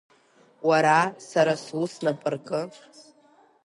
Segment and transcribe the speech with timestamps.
[0.67, 0.99] Уара,
[1.29, 2.61] сара сус напаркы.